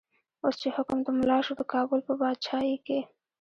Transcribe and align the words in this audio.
اوس 0.43 0.55
چی 0.61 0.69
حکم 0.77 0.97
د 1.03 1.07
ملا 1.19 1.39
شو، 1.45 1.53
د 1.57 1.61
کابل 1.73 1.99
په 2.07 2.13
با 2.19 2.29
چايې 2.47 2.75
کی 2.85 2.99